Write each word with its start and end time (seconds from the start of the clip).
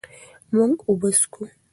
مونږ 0.55 0.73
اوبه 0.89 1.09
څښو. 1.19 1.43